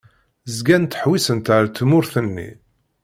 Zgant 0.55 0.87
ttḥewwisent 0.91 1.47
ar 1.55 1.65
tmurt-nni. 1.67 2.49